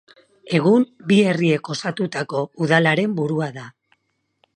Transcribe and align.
Egun, 0.59 0.85
bi 1.11 1.17
herriek 1.33 1.69
osatutako 1.73 2.41
udalaren 2.69 3.15
burua 3.21 3.51
da. 3.59 3.67